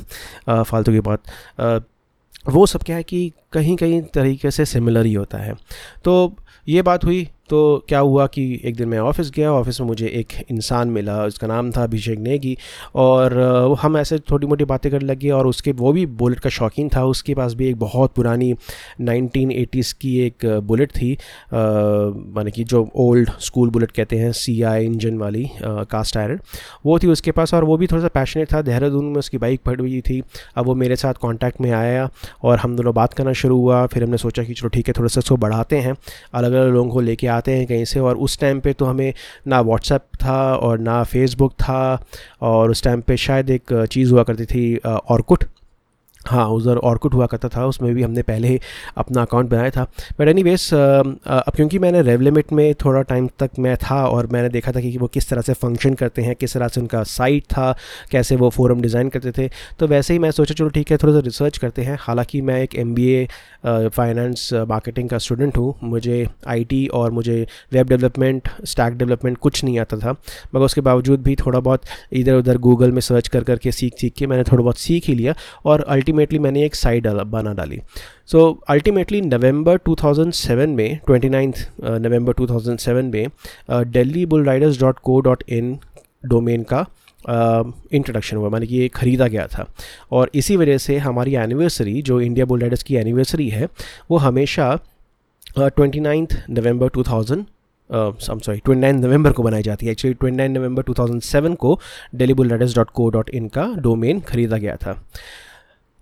फालतू 0.48 0.92
की 0.92 1.00
बात 1.00 1.86
वो 2.50 2.66
सब 2.66 2.84
क्या 2.84 2.96
है 2.96 3.04
कि 3.04 3.32
कहीं 3.54 3.76
कहीं 3.78 4.02
तरीके 4.14 4.52
से 4.52 4.66
सिमिलर 4.66 5.06
ही 5.06 5.14
होता 5.14 5.38
है। 5.38 5.54
तो 6.04 6.34
ये 6.68 6.82
बात 6.82 7.04
हुई 7.06 7.28
तो 7.52 7.86
क्या 7.90 8.00
हुआ 8.00 8.26
कि 8.28 8.44
एक 8.66 8.76
दिन 8.76 8.88
मैं 8.90 9.00
ऑफ़िस 9.00 9.30
गया, 9.32 9.52
ऑफ़िस 9.54 9.80
में 9.82 9.88
मुझे 9.88 10.08
एक 10.08 10.34
इंसान 10.52 10.90
मिला, 10.90 11.18
उसका 11.26 11.48
नाम 11.48 11.72
था 11.72 11.84
अभिषेक 11.84 12.20
नेगी 12.20 12.56
और 12.96 13.34
वो 13.68 13.74
हम 13.82 13.98
ऐसे 13.98 14.18
छोटी 14.20 14.48
मोटी 14.48 14.66
बातें 14.66 14.92
करने 14.92 15.06
लगे 15.06 15.30
और 15.30 15.48
उसके, 15.48 15.72
वो 15.72 15.92
भी 15.94 16.06
बुलेट 16.06 16.40
का 16.40 16.50
शौकीन 16.50 16.90
था, 16.96 17.04
उसके 17.06 17.34
पास 17.36 17.54
भी 17.54 17.68
एक 17.70 17.76
बहुत 17.80 18.14
पुरानी 18.16 18.54
1980s 18.54 19.92
की 19.94 20.18
एक 20.20 20.46
बुलेट 20.68 20.92
थी 20.92 21.12
माने 21.54 22.52
कि 22.52 22.64
जो 22.64 22.88
ओल्ड 22.96 23.32
स्कूल 23.42 23.70
बुलेट 23.70 23.92
कहते 23.92 24.18
हैं 24.20 24.32
सी 24.34 24.62
आई 24.64 24.86
इंजन 24.86 25.18
वाली 25.18 25.46
कास्ट 25.64 26.18
आयरन, 26.18 26.40
वो 26.86 26.98
थी 27.00 27.08
उसके 27.08 27.32
पास 27.32 27.54
और 27.54 27.64
वो 27.64 27.78
भी 27.78 27.88
थोड़ा 27.88 28.02
सा 28.02 28.08
पैशनेट 28.14 28.54
था, 28.54 28.62
देहरादून 28.62 29.06
में 29.06 29.20
उसकी 29.20 29.38
बाइक 29.38 29.62
पड़ी 29.66 29.82
हुई 29.82 30.02
थी, 30.02 30.22
अब 30.56 30.66
वो 30.66 30.76
मेरे 30.76 30.96
साथ 30.96 31.14
कॉन्टैक्ट 31.22 31.62
में 31.62 31.72
आया 31.72 32.10
और 32.44 32.58
हम 32.60 32.76
दोनों 32.76 32.94
बात 32.96 33.14
करना 33.14 33.34
शुरू 33.34 33.58
हुआ, 33.58 33.86
फिर 33.88 34.04
हमने 34.04 34.18
सोचा 34.18 34.44
कि 34.44 34.54
चलो 34.54 34.70
ठीक 34.70 34.88
है 34.88 34.94
थोड़ा 34.98 35.08
सा 35.08 35.20
उसको 35.20 35.38
बढ़ाते 35.38 35.78
हैं 35.80 35.96
अलग 36.34 36.52
अलग 36.52 36.74
लोगों 36.74 36.90
को 36.92 37.02
लेके 37.02 37.28
आते 37.42 37.58
हैं 37.58 37.68
कहीं 37.68 37.86
से 37.86 38.00
और 38.00 38.18
उस 38.20 38.40
टाइम 38.40 38.60
पे 38.60 38.74
तो 38.74 38.86
हमें 38.86 39.14
ना 39.48 39.62
व्हाट्सएप 39.62 40.06
था 40.24 40.42
और 40.58 40.80
ना 40.82 41.04
फेसबुक 41.06 41.54
था 41.62 41.82
और 42.44 42.72
उस 42.72 42.84
टाइम 42.84 43.02
पे 43.02 43.18
शायद 43.20 43.50
एक 43.50 43.74
चीज़ 43.92 44.12
हुआ 44.12 44.24
करती 44.24 44.46
थी 44.46 44.66
ऑर्कुट 44.86 45.44
हाँ 46.26 46.48
उधर 46.50 46.78
ऑर्कुट 46.78 47.14
हुआ 47.14 47.26
करता 47.26 47.50
था, 47.50 47.66
उसमें 47.66 47.94
भी 47.94 48.04
हमने 48.04 48.22
पहले 48.24 48.48
ही 48.48 48.60
अपना 48.98 49.22
अकाउंट 49.22 49.50
बनाया 49.50 49.70
था। 49.70 49.84
बट 50.20 50.28
एनी 50.28 50.44
वेज 50.44 50.70
अब 50.74 51.52
क्योंकि 51.56 51.80
मैंने 51.80 52.02
रेव 52.02 52.22
लिमिट 52.22 52.52
में 52.54 52.74
थोड़ा 52.76 53.02
टाइम 53.04 53.30
तक 53.40 53.60
मैं 53.60 53.76
था 53.80 54.04
और 54.08 54.28
मैंने 54.34 54.50
देखा 54.50 54.72
था 54.72 54.82
कि 54.82 54.98
वो 54.98 55.08
किस 55.10 55.30
तरह 55.30 55.42
से 55.42 55.54
फ़ंक्शन 55.56 55.94
करते 55.94 56.22
हैं, 56.22 56.36
किस 56.36 56.54
तरह 56.54 56.68
से 56.68 56.82
उनका 56.82 57.04
साइट 57.06 57.44
था, 57.46 57.72
कैसे 58.12 58.36
वो 58.36 58.50
फोरम 58.52 58.82
डिज़ाइन 58.82 59.10
करते 59.10 59.32
थे 59.32 59.50
तो 59.80 59.88
वैसे 59.88 60.14
ही 60.14 60.20
मैं 60.20 60.32
सोचा, 60.32 60.54
चलो 60.54 60.70
ठीक 60.70 60.92
है, 60.92 60.98
थोड़ा 60.98 61.14
सा 61.14 61.20
रिसर्च 61.22 61.58
करते 61.58 61.82
हैं। 61.82 61.98
हालाँकि 62.02 62.42
मैं 62.42 62.62
एक 62.62 62.76
एमबीए 62.78 63.28
फाइनेंस 63.66 64.50
मार्केटिंग 64.68 65.10
का 65.10 65.18
स्टूडेंट 65.20 65.58
हूँ। 65.58 65.74
मुझे 65.84 66.26
आईटी 66.48 66.86
और 66.90 67.12
मुझे 67.12 67.46
वेब 67.74 67.88
डेवलपमेंट 67.90 68.50
स्टैक 68.66 68.98
डेवलपमेंट 68.98 69.38
कुछ 69.38 69.64
नहीं 69.64 69.80
आता 69.80 69.98
था। 69.98 70.12
मगर 70.56 70.66
उसके 70.66 70.82
बावजूद 70.82 71.22
भी 71.24 71.36
थोड़ा 71.36 71.60
बहुत 71.60 71.84
इधर 72.14 72.36
उधर 72.36 72.58
गूगल 72.60 72.92
में 72.92 73.02
सर्च 73.02 73.28
कर 73.28 73.44
करके 73.44 73.72
सीख 73.72 73.98
सीख 74.00 74.14
के 74.18 74.28
मैंने 74.28 74.44
थोड़ा 74.44 74.64
बहुत 74.64 74.78
सीख 74.78 75.06
ही 75.08 75.16
लिया। 75.16 75.36
और 75.66 75.82
अल्टी 75.84 76.11
अल्टीमेटली 76.12 76.40
मैंने 76.40 76.64
एक 76.66 76.76
साइड 76.76 77.08
बना 77.08 77.54
डाली। 77.54 77.80
सो 78.28 78.40
अल्टीमेटली 78.70 79.22
नवंबर 79.22 79.78
2007 79.88 80.68
में 80.68 80.98
ट्वेंटी 81.06 81.30
नाइन्थ 81.30 81.68
नवंबर 81.84 82.34
2007 82.34 83.12
में 83.14 83.28
Delhi 83.72 84.26
bull 84.26 84.44
riders 84.46 84.80
dot 84.80 85.00
co 85.00 85.20
dot 85.22 85.44
in 85.50 85.78
domain 86.26 86.64
का 86.64 86.86
इंट्रोडक्शन 87.94 88.36
uh, 88.36 88.42
हुआ। 88.42 88.50
मानी 88.50 88.68
कि 88.68 88.76
ये 88.76 88.88
ख़रीदा 88.88 89.28
गया 89.28 89.48
था। 89.48 89.66
और 90.12 90.30
इसी 90.36 90.58
वजह 90.58 90.78
से 90.78 90.98
हमारी 90.98 91.36
एनिवर्सरी 91.36 92.02
जो 92.02 92.20
इंडिया 92.22 92.46
बुल 92.46 92.60
राइडर्स 92.60 92.84
की 92.84 92.96
एनिवर्सरी 92.96 93.50
है 93.50 93.68
वो 94.12 94.18
हमेशा 94.18 94.76
ट्वेंटी 95.58 96.00
नाइन्थ 96.00 96.44
नवंबर 96.50 96.90
2000 96.98 97.46
सम 98.22 98.40
सॉरी 98.40 98.60
ट्वेंटी 98.60 98.82
नाइन 98.82 99.00
नवंबर 99.06 99.32
को 99.32 99.44
बनाई 99.44 99.64
जाती 99.64 99.86
है। 99.86 99.92
एक्चुअली 99.92 100.14
ट्वेंटी 100.14 100.38
नाइन 100.38 100.52
नवंबर 100.52 100.84
2007 100.90 101.56
को 101.56 101.80
Delhi 102.16 102.34
bull 102.34 102.50
riders 102.50 102.76
dot 102.76 102.90
co 102.90 103.10
dot 103.10 103.30
in 103.30 103.48
का 103.48 103.66
डोमेन 103.78 104.20
ख़रीदा 104.22 104.58
गया 104.58 104.76
था। 104.76 104.94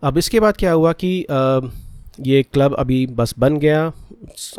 अब 0.04 0.18
इसके 0.18 0.40
बाद 0.40 0.58
क्या 0.58 0.72
हुआ 0.72 0.94
कि 1.04 1.26
ये 2.22 2.44
क्लब 2.44 2.76
अभी 2.76 3.06
बस 3.08 3.34
बन 3.40 3.58
गया। 3.58 3.92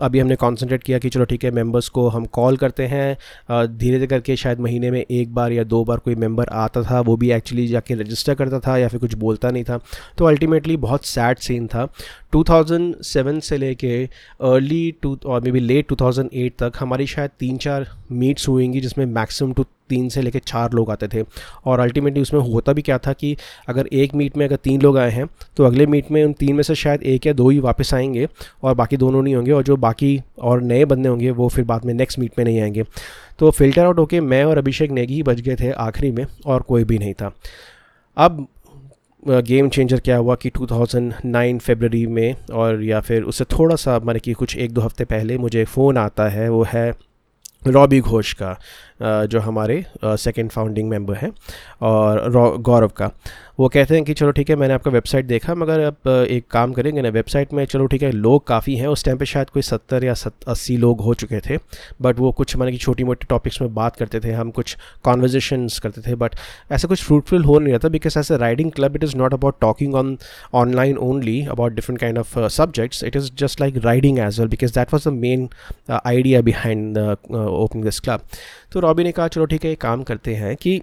अभी 0.02 0.18
हमने 0.18 0.36
कॉन्सेंट्रेट 0.36 0.82
किया 0.82 0.98
कि 0.98 1.08
चलो 1.08 1.24
ठीक 1.24 1.44
है 1.44 1.50
मेंबर्स 1.50 1.88
को 1.88 2.06
हम 2.08 2.24
कॉल 2.26 2.56
करते 2.56 2.86
हैं। 2.86 3.16
धीरे 3.50 3.92
धीरे 3.92 4.06
करके 4.06 4.36
शायद 4.36 4.60
महीने 4.60 4.90
में 4.90 5.00
एक 5.00 5.34
बार 5.34 5.52
या 5.52 5.64
दो 5.64 5.84
बार 5.84 5.98
कोई 5.98 6.14
मेंबर 6.14 6.46
आता 6.46 6.82
था, 6.82 7.00
वो 7.00 7.16
भी 7.16 7.30
एक्चुअली 7.32 7.66
जाके 7.66 7.94
रजिस्टर 7.94 8.34
करता 8.34 8.60
था 8.60 8.76
या 8.78 8.88
फिर 8.88 9.00
कुछ 9.00 9.14
बोलता 9.14 9.50
नहीं 9.50 9.64
था। 9.64 9.78
तो 10.18 10.24
अल्टीमेटली 10.24 10.76
बहुत 10.76 11.04
सैड 11.04 11.38
सीन 11.38 11.66
था। 11.66 11.86
2007 12.32 13.40
से 13.40 13.56
लेके 13.56 14.04
अर्ली 14.40 14.94
टू 15.02 15.18
और 15.26 15.40
मे 15.40 15.50
बी 15.50 15.60
लेट 15.60 15.92
2008 15.92 16.52
तक 16.58 16.72
हमारी 16.78 17.06
शायद 17.06 17.30
तीन 17.40 17.56
चार 17.56 17.86
मीट्स 18.12 18.48
हुएँगी 18.48 18.80
जिसमें 18.80 19.04
मैक्सिमम 19.06 19.52
टू 19.52 19.64
तीन 19.88 20.08
से 20.08 20.22
लेकर 20.22 20.38
चार 20.38 20.72
लोग 20.72 20.90
आते 20.90 21.08
थे। 21.08 21.24
और 21.64 21.80
अल्टीमेटली 21.80 22.22
उसमें 22.22 22.40
होता 22.42 22.72
भी 22.72 22.82
क्या 22.82 22.98
था 22.98 23.12
कि 23.12 23.36
अगर 23.68 23.86
एक 23.86 24.14
मीट 24.14 24.36
में 24.36 24.46
अगर 24.46 24.56
तीन 24.56 24.80
लोग 24.80 24.98
आए 24.98 25.10
हैं 25.10 25.26
तो 25.56 25.64
अगले 25.64 25.86
मीट 25.86 26.10
में 26.10 26.24
उन 26.24 26.32
तीन 26.32 26.54
में 26.56 26.62
से 26.62 26.74
शायद 26.74 27.02
एक 27.02 27.26
या 27.26 27.32
दो 27.32 27.48
ही 27.50 27.58
वापस 27.60 27.94
आएँगे 27.94 28.28
और 28.62 28.74
बाकी 28.74 28.96
दोनों 28.96 29.22
नहीं 29.22 29.34
होंगे 29.34 29.52
और 29.52 29.62
जो 29.62 29.76
बाकी 29.76 30.20
और 30.38 30.62
नए 30.62 30.84
बंदे 30.84 31.08
होंगे, 31.08 31.30
वो 31.30 31.48
फिर 31.48 31.64
बाद 31.64 31.84
में 31.84 31.94
नेक्स्ट 31.94 32.18
मीट 32.18 32.32
में 32.38 32.44
नहीं 32.44 32.60
आएँगे। 32.60 32.84
तो 33.38 33.50
फ़िल्टर 33.50 33.84
आउट 33.84 33.98
होके 33.98 34.20
मैं 34.20 34.44
और 34.44 34.58
अभिषेक 34.58 34.90
नेगी 34.90 35.14
ही 35.14 35.22
बच 35.22 35.40
गए 35.40 35.56
थे 35.56 35.70
आखिरी 35.70 36.10
में 36.10 36.24
और 36.46 36.62
कोई 36.62 36.84
भी 36.84 36.98
नहीं 36.98 37.14
था। 37.14 37.32
अब 38.16 38.46
गेम 39.28 39.68
चेंजर 39.68 40.00
क्या 40.00 40.16
हुआ 40.16 40.34
कि 40.34 40.50
2009 40.50 41.58
फरवरी 41.58 42.06
में 42.06 42.34
और 42.52 42.82
या 42.82 43.00
फिर 43.00 43.22
उससे 43.22 43.44
थोड़ा 43.44 43.76
सा 43.76 43.98
माने 43.98 44.18
कि 44.18 44.32
कुछ 44.32 44.56
एक 44.56 44.72
दो 44.72 44.80
हफ़्ते 44.80 45.04
पहले 45.04 45.38
मुझे 45.38 45.64
फ़ोन 45.64 45.98
आता 45.98 46.28
है, 46.28 46.48
वो 46.48 46.62
है 46.62 46.94
रॉबी 47.66 48.00
घोष 48.00 48.32
का। 48.32 48.58
जो 49.02 49.40
हमारे 49.40 49.84
सेकंड 50.04 50.50
फाउंडिंग 50.50 50.88
मेंबर 50.90 51.16
हैं, 51.16 51.32
और 51.82 52.58
गौरव 52.58 52.88
का। 52.96 53.10
वो 53.58 53.68
कहते 53.68 53.94
हैं 53.94 54.04
कि 54.04 54.14
चलो 54.14 54.30
ठीक 54.32 54.50
है, 54.50 54.54
मैंने 54.56 54.74
आपका 54.74 54.90
वेबसाइट 54.90 55.24
देखा, 55.26 55.54
मगर 55.54 55.80
अब 55.80 56.08
एक 56.30 56.46
काम 56.50 56.72
करेंगे 56.72 57.02
ना 57.02 57.08
वेबसाइट 57.08 57.52
में 57.52 57.64
चलो 57.64 57.86
ठीक 57.86 58.02
है, 58.02 58.10
लोग 58.12 58.46
काफ़ी 58.46 58.76
हैं, 58.76 58.86
उस 58.88 59.04
टाइम 59.04 59.18
पे 59.18 59.24
शायद 59.26 59.50
कोई 59.50 59.62
सत्तर 59.62 60.04
या 60.04 60.14
सत, 60.14 60.32
अस्सी 60.48 60.76
लोग 60.76 61.00
हो 61.00 61.14
चुके 61.14 61.40
थे 61.40 61.58
बट 62.02 62.18
वो 62.18 62.30
कुछ 62.32 62.56
माने 62.56 62.72
कि 62.72 62.78
छोटी 62.78 63.04
मोटी 63.04 63.26
टॉपिक्स 63.30 63.60
में 63.62 63.74
बात 63.74 63.96
करते 63.96 64.20
थे, 64.20 64.32
हम 64.32 64.50
कुछ 64.50 64.76
कॉन्वर्जेशंस 65.04 65.78
करते 65.78 66.00
थे 66.06 66.14
बट 66.14 66.34
ऐसा 66.72 66.88
कुछ 66.88 67.02
फ्रूटफुल 67.04 67.44
हो 67.44 67.58
नहीं 67.58 67.72
रहा 67.72 67.78
था 67.84 67.88
because 67.88 68.18
as 68.18 68.32
a 68.32 68.36
riding 68.36 68.70
club 68.72 68.96
it 68.96 69.04
is 69.04 69.16
not 69.16 69.34
about 69.34 69.60
talking 69.60 69.94
on 69.94 70.16
online 70.54 70.96
only 71.08 71.40
about 71.46 71.72
different 71.72 72.00
kind 72.00 72.18
of 72.18 72.38
subjects 72.48 73.02
it 73.04 73.16
is 73.16 73.30
just 73.38 73.60
like 73.60 73.76
riding 73.84 74.18
as 74.18 74.40
well 74.40 74.48
because 74.48 74.74
that 74.74 74.92
was 74.92 75.08
the 75.08 75.12
main 75.14 75.48
idea 76.04 76.40
behind 76.42 76.98
opening 76.98 77.84
this 77.84 78.00
club 78.00 78.24
तो 78.72 78.80
Robbie 78.80 79.04
ने 79.04 79.12
कहा, 79.12 79.28
चलो 79.28 79.44
ठीक 79.46 79.64
है 79.64 79.74
काम 79.76 80.02
करते 80.02 80.34
हैं 80.34 80.54
कि 80.56 80.80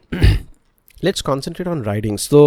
लेट्स 1.03 1.21
कॉन्सेंट्रेट 1.21 1.67
ऑन 1.67 1.83
राइडिंग्स 1.83 2.29
तो 2.29 2.39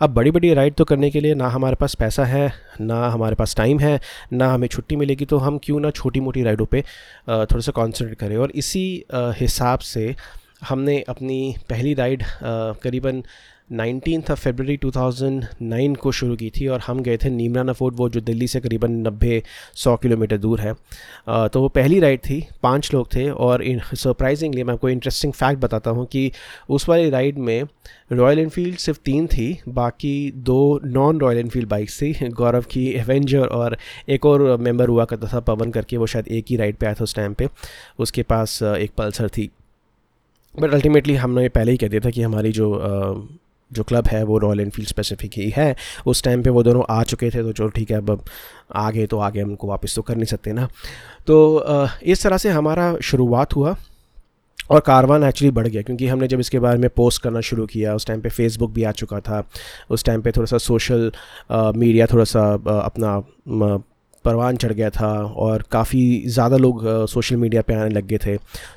अब 0.00 0.10
बड़ी 0.14 0.30
बड़ी 0.30 0.52
राइड 0.54 0.74
तो 0.74 0.84
करने 0.84 1.10
के 1.10 1.20
लिए 1.20 1.34
ना 1.34 1.48
हमारे 1.48 1.76
पास 1.76 1.94
पैसा 1.94 2.24
है, 2.24 2.52
ना 2.80 3.08
हमारे 3.08 3.34
पास 3.34 3.54
टाइम 3.56 3.78
है, 3.80 4.00
ना 4.32 4.52
हमें 4.52 4.66
छुट्टी 4.68 4.96
मिलेगी 4.96 5.24
तो 5.24 5.38
हम 5.38 5.58
क्यों 5.58 5.80
ना 5.80 5.90
छोटी 5.90 6.20
मोटी 6.20 6.42
राइडों 6.42 6.66
पे 6.66 6.80
थोड़ा 7.28 7.60
सा 7.60 7.72
कॉन्सेंट्रेट 7.72 8.18
करें। 8.18 8.36
और 8.36 8.50
इसी 8.54 9.04
हिसाब 9.14 9.78
से 9.80 10.14
हमने 10.68 11.00
अपनी 11.08 11.54
पहली 11.68 11.94
राइड 11.94 12.22
करीबन 12.82 13.22
नाइनटीन 13.70 14.22
ऑफ़ 14.30 14.40
फेबररी 14.40 14.76
2009 14.76 15.96
को 15.96 16.12
शुरू 16.12 16.36
की 16.36 16.50
थी 16.50 16.66
और 16.66 16.80
हम 16.80 17.00
गए 17.02 17.16
थे 17.16 17.30
नीमराना 17.30 17.72
फोर्ट, 17.72 17.94
वो 17.96 18.08
जो 18.08 18.20
दिल्ली 18.20 18.46
से 18.48 18.60
करीबन 18.60 18.92
नब्बे, 19.06 19.42
सौ 19.74 19.96
किलोमीटर 19.96 20.38
दूर 20.38 20.60
है। 20.60 20.72
तो 21.48 21.60
वो 21.60 21.68
पहली 21.68 21.98
राइड 22.00 22.20
थी, 22.20 22.42
पाँच 22.62 22.92
लोग 22.94 23.08
थे 23.14 23.28
और 23.30 23.64
सरप्राइजिंगली 23.94 24.62
मैं 24.62 24.74
आपको 24.74 24.88
इंटरेस्टिंग 24.88 25.32
फैक्ट 25.32 25.60
बताता 25.60 25.90
हूँ 25.90 26.06
कि 26.06 26.30
उस 26.68 26.88
वाली 26.88 27.10
राइड 27.10 27.38
में 27.38 27.62
रॉयल 28.12 28.38
इनफील्ड 28.38 28.76
सिर्फ़ 28.78 29.00
तीन 29.04 29.26
थी, 29.26 29.58
बाकी 29.68 30.32
दो 30.36 30.80
नॉन 30.84 31.20
रॉयल 31.20 31.38
इनफील्ड 31.38 31.68
बाइक्स 31.68 32.00
थी। 32.02 32.28
गौरव 32.28 32.64
की 32.70 32.86
एवेंजर 32.90 33.46
और 33.46 33.76
एक 34.08 34.26
और 34.26 34.56
मेंबर 34.58 34.88
हुआ 34.88 35.04
करता 35.04 35.28
था, 35.32 35.40
पवन 35.42 35.70
करके, 35.70 35.96
वो 35.96 36.06
शायद 36.06 36.28
एक 36.28 36.44
ही 36.50 36.56
राइड 36.56 36.76
पे 36.76 36.86
आया 36.86 36.94
था 36.94 37.04
उस 37.04 37.14
टाइम 37.14 37.34
पे। 37.34 37.48
उसके 37.98 38.22
पास, 38.22 38.62
एक 38.62 38.92
पल्सर 38.98 39.28
थी। 39.28 39.50
बट 40.54 40.72
अल्टीमेटली 40.74 41.14
हमने 41.14 41.48
पहले 41.48 41.72
ही 41.72 41.78
कह 41.78 41.88
दिया 41.88 42.00
था 42.04 42.10
कि 42.10 42.22
हमारी 42.22 42.52
जो 42.52 42.72
जो 43.70 43.82
क्लब 43.82 44.06
है 44.06 44.22
वो 44.24 44.38
रॉयल 44.38 44.60
इनफील्ड 44.60 44.88
स्पेसिफिक 44.88 45.32
ही 45.36 45.48
है। 45.56 45.74
उस 46.06 46.22
टाइम 46.22 46.42
पे 46.42 46.50
वो 46.50 46.62
दोनों 46.62 46.84
आ 46.90 47.02
चुके 47.02 47.30
थे 47.30 47.42
तो 47.42 47.52
चलो 47.52 47.68
ठीक 47.68 47.90
है, 47.90 47.96
अब 47.96 48.24
आगे 48.76 49.06
तो 49.06 49.18
आगे 49.18 49.40
हमको 49.40 49.68
वापस 49.68 49.94
तो 49.96 50.02
कर 50.02 50.16
नहीं 50.16 50.26
सकते 50.26 50.52
ना। 50.52 50.68
तो 51.26 51.86
इस 52.04 52.22
तरह 52.22 52.38
से 52.38 52.50
हमारा 52.50 52.94
शुरुआत 53.02 53.56
हुआ 53.56 53.76
और 54.70 54.80
कारवान 54.80 55.24
एक्चुअली 55.24 55.50
बढ़ 55.50 55.66
गया 55.66 55.82
क्योंकि 55.82 56.06
हमने 56.08 56.28
जब 56.28 56.40
इसके 56.40 56.58
बारे 56.58 56.78
में 56.78 56.88
पोस्ट 56.90 57.22
करना 57.22 57.40
शुरू 57.40 57.66
किया, 57.66 57.94
उस 57.94 58.06
टाइम 58.06 58.20
पे 58.20 58.28
फेसबुक 58.28 58.70
भी 58.70 58.82
आ 58.84 58.92
चुका 58.92 59.20
था। 59.20 59.42
उस 59.90 60.04
टाइम 60.04 60.22
पे 60.22 60.30
थोड़ा 60.30 60.46
सा 60.46 60.58
सोशल 60.58 61.10
मीडिया 61.52 62.06
थोड़ा 62.06 62.24
सा 62.24 62.52
अपना 62.78 63.16
परवान 64.28 64.56
चढ़ 64.56 64.72
गया 64.72 64.90
था 64.90 65.12
और 65.36 65.64
काफ़ी 65.72 66.02
ज़्यादा 66.28 66.56
लोग 66.56 66.82
सोशल 67.08 67.36
मीडिया 67.36 67.62
पे 67.62 67.74
आने 67.74 67.90
लग 67.90 68.06
गए 68.06 68.18
थे। 68.26 68.36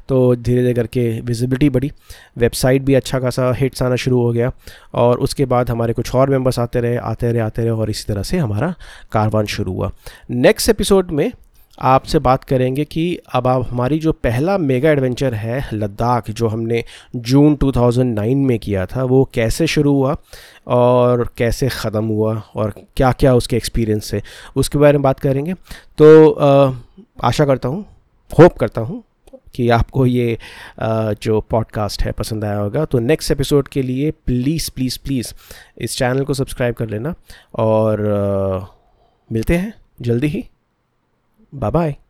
तो 0.09 0.35
धीरे 0.35 0.61
धीरे 0.61 0.73
करके 0.73 1.09
विजिबिलिटी 1.21 1.69
बढ़ी। 1.69 1.91
वेबसाइट 2.37 2.81
भी 2.81 2.93
अच्छा 2.93 3.19
खासा 3.19 3.51
हिट्स 3.53 3.83
आना 3.83 3.95
शुरू 3.95 4.21
हो 4.21 4.31
गया 4.31 4.51
और 4.95 5.19
उसके 5.19 5.45
बाद 5.45 5.69
हमारे 5.69 5.93
कुछ 5.93 6.13
और 6.15 6.29
मेंबर्स 6.29 6.59
आते 6.59 6.81
रहे 6.81 6.97
आते 6.97 7.31
रहे 7.31 7.41
आते 7.41 7.61
रहे 7.61 7.71
और 7.71 7.89
इसी 7.89 8.05
तरह 8.07 8.23
से 8.23 8.37
हमारा 8.37 8.73
कारवान 9.11 9.45
शुरू 9.47 9.73
हुआ। 9.73 9.91
नेक्स्ट 10.31 10.69
एपिसोड 10.69 11.11
में 11.11 11.31
आपसे 11.77 12.19
बात 12.19 12.43
करेंगे 12.43 12.83
कि 12.85 13.03
अब 13.33 13.47
आप 13.47 13.65
हमारी 13.69 13.99
जो 13.99 14.11
पहला 14.13 14.57
मेगा 14.57 14.89
एडवेंचर 14.91 15.33
है, 15.33 15.63
लद्दाख, 15.73 16.29
जो 16.31 16.47
हमने 16.47 16.83
जून 17.15 17.55
2009 17.55 18.35
में 18.37 18.57
किया 18.59 18.85
था, 18.85 19.03
वो 19.03 19.23
कैसे 19.33 19.67
शुरू 19.67 19.93
हुआ 19.93 20.15
और 20.67 21.27
कैसे 21.37 21.69
ख़त्म 21.69 22.05
हुआ 22.05 22.41
और 22.55 22.73
क्या 22.97 23.11
क्या 23.11 23.33
उसके 23.35 23.57
एक्सपीरियंस 23.57 24.13
है, 24.13 24.21
उसके 24.55 24.77
बारे 24.77 24.97
में 24.97 25.03
बात 25.03 25.19
करेंगे। 25.19 25.53
तो 25.97 26.29
आशा 27.23 27.45
करता 27.45 27.69
हूँ, 27.69 27.85
होप 28.31 28.57
करता 28.57 28.81
हूँ 28.81 29.03
कि 29.55 29.69
आपको 29.69 30.05
ये 30.05 30.37
जो 30.79 31.39
पॉडकास्ट 31.51 32.03
है 32.03 32.11
पसंद 32.11 32.45
आया 32.45 32.57
होगा। 32.57 32.85
तो 32.85 32.99
नेक्स्ट 32.99 33.31
एपिसोड 33.31 33.67
के 33.67 33.81
लिए 33.81 34.11
प्लीज़ 34.25 34.69
प्लीज़ 34.75 34.99
प्लीज़ 35.03 35.33
इस 35.77 35.97
चैनल 35.97 36.23
को 36.23 36.33
सब्सक्राइब 36.33 36.75
कर 36.75 36.89
लेना 36.89 37.13
और 37.59 38.01
मिलते 39.29 39.57
हैं 39.57 39.73
जल्दी 40.01 40.27
ही। 40.27 40.43
Bye 41.51 41.69
bye. 41.71 42.00